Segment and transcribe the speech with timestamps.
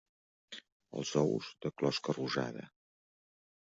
[1.01, 2.69] Els ous, de closca rosada.